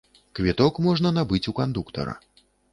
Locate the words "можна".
0.85-1.13